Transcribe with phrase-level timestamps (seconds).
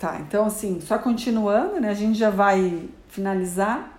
[0.00, 1.90] Tá, então assim, só continuando, né?
[1.90, 3.98] A gente já vai finalizar.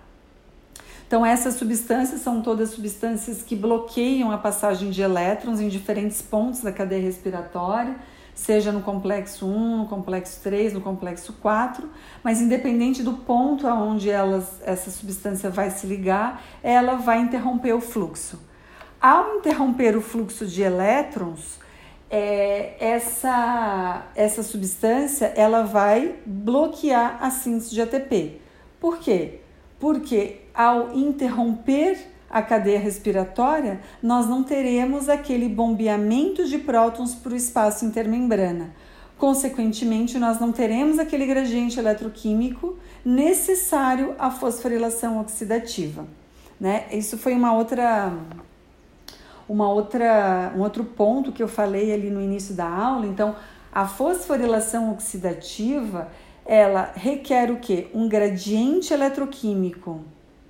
[1.06, 6.60] Então, essas substâncias são todas substâncias que bloqueiam a passagem de elétrons em diferentes pontos
[6.62, 7.94] da cadeia respiratória,
[8.34, 11.88] seja no complexo 1, no complexo 3, no complexo 4,
[12.24, 17.80] mas independente do ponto aonde elas, essa substância vai se ligar, ela vai interromper o
[17.80, 18.40] fluxo.
[19.00, 21.60] Ao interromper o fluxo de elétrons,
[22.12, 28.38] é, essa, essa substância ela vai bloquear a síntese de ATP.
[28.78, 29.40] Por quê?
[29.80, 31.98] Porque ao interromper
[32.28, 38.74] a cadeia respiratória, nós não teremos aquele bombeamento de prótons para o espaço intermembrana.
[39.16, 46.06] Consequentemente, nós não teremos aquele gradiente eletroquímico necessário à fosforilação oxidativa.
[46.60, 46.86] Né?
[46.92, 48.12] Isso foi uma outra
[49.52, 53.06] uma outra, um outro ponto que eu falei ali no início da aula.
[53.06, 53.36] Então,
[53.70, 56.08] a fosforilação oxidativa,
[56.46, 57.88] ela requer o quê?
[57.92, 60.00] Um gradiente eletroquímico,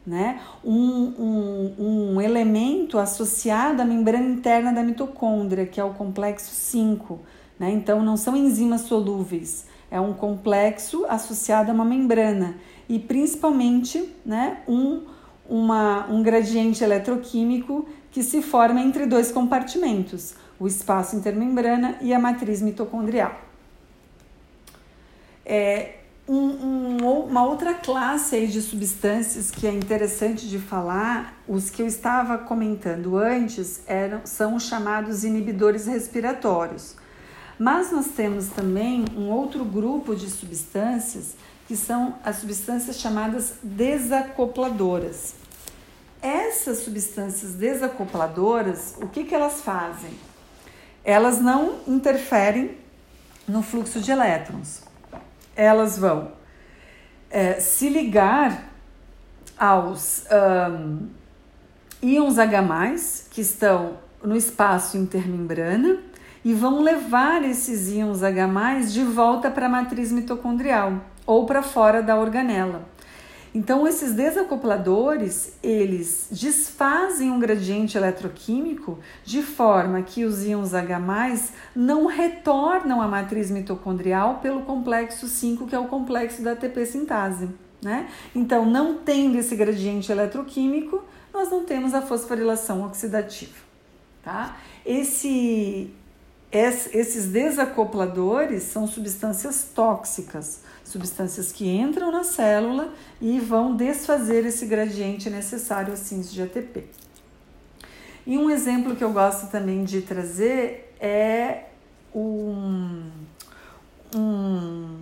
[0.07, 0.41] né?
[0.65, 7.19] Um, um, um elemento associado à membrana interna da mitocôndria, que é o complexo 5.
[7.59, 7.73] Né?
[7.73, 12.57] Então, não são enzimas solúveis, é um complexo associado a uma membrana
[12.89, 15.03] e principalmente né, um,
[15.49, 22.19] uma, um gradiente eletroquímico que se forma entre dois compartimentos, o espaço intermembrana e a
[22.19, 23.41] matriz mitocondrial.
[25.45, 25.97] É,
[26.29, 31.87] um, um, uma outra classe de substâncias que é interessante de falar, os que eu
[31.87, 36.95] estava comentando antes eram, são os chamados inibidores respiratórios.
[37.59, 41.35] Mas nós temos também um outro grupo de substâncias
[41.67, 45.42] que são as substâncias chamadas desacopladoras.
[46.23, 50.13] Essas substâncias desacopladoras, o que, que elas fazem?
[51.05, 52.79] Elas não interferem
[53.49, 54.83] no fluxo de elétrons.
[55.57, 56.31] Elas vão
[57.29, 58.71] é, se ligar
[59.59, 60.25] aos
[60.71, 61.09] um,
[62.01, 62.95] íons H+,
[63.29, 65.99] que estão no espaço intermembrana,
[66.45, 72.01] e vão levar esses íons H+, de volta para a matriz mitocondrial ou para fora
[72.01, 72.92] da organela.
[73.55, 80.99] Então, esses desacopladores, eles desfazem um gradiente eletroquímico de forma que os íons H+,
[81.77, 87.51] não retornam à matriz mitocondrial pelo complexo 5, que é o complexo da ATP sintase.
[87.83, 88.09] Né?
[88.35, 91.03] Então, não tendo esse gradiente eletroquímico,
[91.33, 93.59] nós não temos a fosforilação oxidativa.
[94.23, 94.57] Tá?
[94.87, 95.91] Esse,
[96.53, 105.31] esses desacopladores são substâncias tóxicas, substâncias que entram na célula e vão desfazer esse gradiente
[105.31, 106.85] necessário à síntese de ATP.
[108.27, 111.65] E um exemplo que eu gosto também de trazer é
[112.15, 113.11] um,
[114.15, 114.99] um,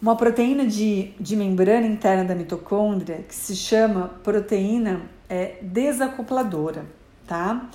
[0.00, 6.86] uma proteína de, de membrana interna da mitocôndria que se chama proteína é, desacopladora,
[7.26, 7.68] tá?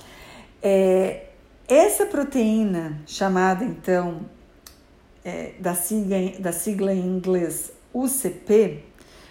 [0.62, 1.29] É,
[1.70, 4.22] essa proteína, chamada então
[5.24, 8.84] é, da, sigla, da sigla em inglês UCP,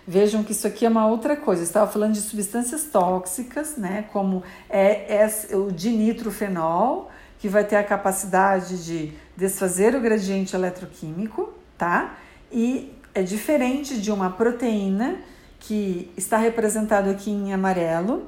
[0.08, 1.62] vejam que isso aqui é uma outra coisa.
[1.62, 7.76] Eu estava falando de substâncias tóxicas, né, como é, é o dinitrofenol, que vai ter
[7.76, 12.18] a capacidade de desfazer o gradiente eletroquímico, tá?
[12.52, 15.22] E é diferente de uma proteína
[15.60, 18.28] que está representado aqui em amarelo,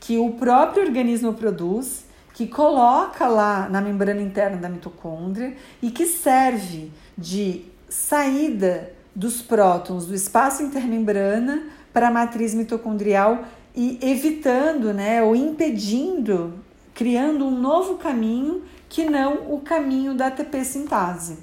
[0.00, 2.07] que o próprio organismo produz
[2.38, 10.06] que coloca lá na membrana interna da mitocôndria e que serve de saída dos prótons
[10.06, 13.42] do espaço intermembrana para a matriz mitocondrial
[13.74, 16.54] e evitando, né, ou impedindo,
[16.94, 21.38] criando um novo caminho que não o caminho da ATP sintase.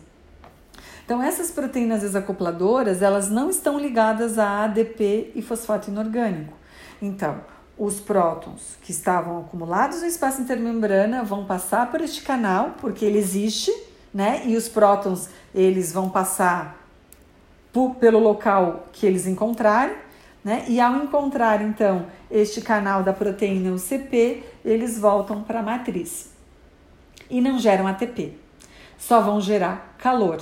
[1.03, 6.53] Então essas proteínas desacopladoras, elas não estão ligadas a ADP e fosfato inorgânico.
[7.01, 7.41] Então,
[7.77, 13.17] os prótons que estavam acumulados no espaço intermembrana vão passar por este canal, porque ele
[13.17, 13.71] existe,
[14.13, 14.43] né?
[14.45, 16.81] E os prótons, eles vão passar
[17.73, 19.95] por, pelo local que eles encontrarem,
[20.43, 20.63] né?
[20.67, 26.29] E ao encontrar, então, este canal da proteína UCP, eles voltam para a matriz
[27.29, 28.33] e não geram ATP,
[28.97, 30.41] só vão gerar calor.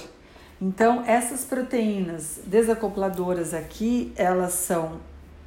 [0.62, 5.00] Então, essas proteínas desacopladoras aqui, elas são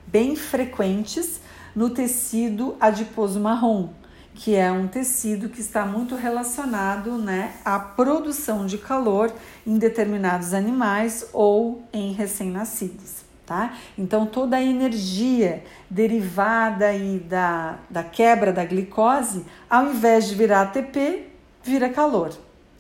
[0.07, 1.41] bem frequentes
[1.77, 3.91] no tecido adiposo marrom,
[4.35, 9.31] que é um tecido que está muito relacionado né, à produção de calor
[9.67, 13.27] em determinados animais ou em recém-nascidos.
[13.45, 13.77] Tá?
[13.97, 20.63] Então, toda a energia derivada aí da, da quebra da glicose, ao invés de virar
[20.63, 21.29] ATP,
[21.63, 22.33] vira calor.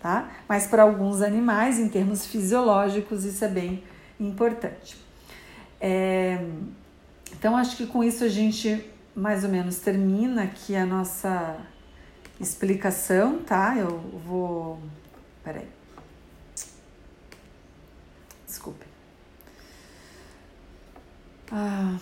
[0.02, 0.28] tá?
[0.48, 3.84] Mas para alguns animais, em termos fisiológicos, isso é bem
[4.18, 4.96] importante.
[5.80, 6.40] É,
[7.32, 8.84] então, acho que com isso a gente
[9.14, 11.56] mais ou menos termina aqui a nossa
[12.38, 13.74] explicação, tá?
[13.76, 14.78] Eu vou.
[15.42, 15.66] Peraí.
[18.46, 18.84] Desculpe.
[21.50, 21.96] Ah,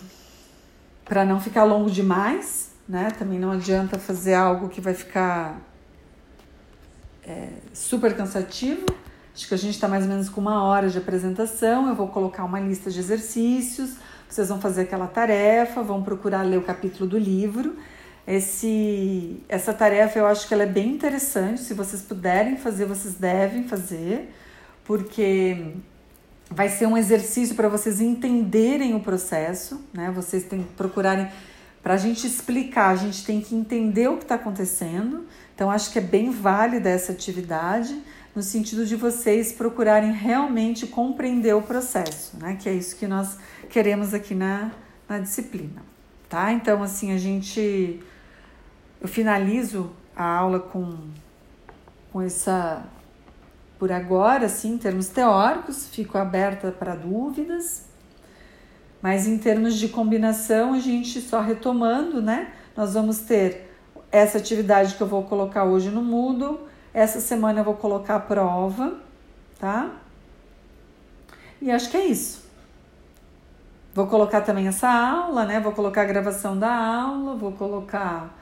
[1.05, 3.11] Para não ficar longo demais, né?
[3.11, 5.61] Também não adianta fazer algo que vai ficar
[7.23, 8.85] é, super cansativo.
[9.33, 11.87] Acho que a gente está mais ou menos com uma hora de apresentação.
[11.87, 13.95] Eu vou colocar uma lista de exercícios.
[14.29, 17.75] Vocês vão fazer aquela tarefa, vão procurar ler o capítulo do livro.
[18.27, 21.61] Esse, essa tarefa eu acho que ela é bem interessante.
[21.61, 24.33] Se vocês puderem fazer, vocês devem fazer,
[24.83, 25.73] porque
[26.49, 30.11] vai ser um exercício para vocês entenderem o processo, né?
[30.13, 31.27] Vocês têm que procurarem
[31.83, 35.25] para a gente explicar, a gente tem que entender o que está acontecendo.
[35.53, 37.95] Então, acho que é bem válida essa atividade,
[38.35, 42.57] no sentido de vocês procurarem realmente compreender o processo, né?
[42.61, 43.37] Que é isso que nós
[43.69, 44.71] queremos aqui na,
[45.07, 45.81] na disciplina,
[46.27, 46.51] tá?
[46.51, 48.01] Então, assim, a gente.
[48.99, 50.97] Eu finalizo a aula com,
[52.11, 52.85] com essa
[53.77, 57.83] por agora, assim, em termos teóricos, fico aberta para dúvidas,
[59.01, 62.53] mas em termos de combinação, a gente só retomando, né?
[62.75, 63.69] Nós vamos ter
[64.11, 68.19] essa atividade que eu vou colocar hoje no Moodle, essa semana eu vou colocar a
[68.21, 68.97] prova,
[69.59, 69.91] tá?
[71.61, 72.45] E acho que é isso.
[73.93, 75.59] Vou colocar também essa aula, né?
[75.59, 78.33] Vou colocar a gravação da aula, vou colocar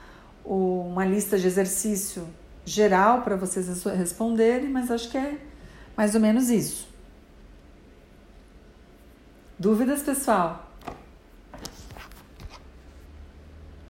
[0.46, 2.28] uma lista de exercício
[2.64, 5.40] geral para vocês responderem, mas acho que é
[5.98, 6.88] mais ou menos isso.
[9.58, 10.72] Dúvidas, pessoal?